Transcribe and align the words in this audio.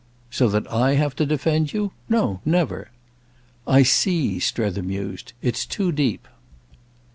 "So 0.31 0.47
that 0.49 0.65
I 0.73 0.95
have 0.95 1.15
to 1.17 1.27
defend 1.27 1.73
you? 1.73 1.91
No, 2.09 2.41
never.' 2.43 2.89
"I 3.67 3.83
see," 3.83 4.39
Strether 4.39 4.81
mused. 4.81 5.33
"It's 5.43 5.63
too 5.63 5.91
deep." 5.91 6.27